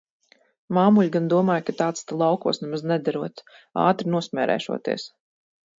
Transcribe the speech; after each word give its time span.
Māmuļa 0.77 1.11
gan 1.15 1.27
domāja, 1.33 1.63
ka 1.67 1.75
tāds 1.83 2.07
te 2.11 2.19
laukos 2.23 2.63
nemaz 2.65 2.87
nederot, 2.93 3.47
ātri 3.87 4.15
nosmērēšoties. 4.17 5.09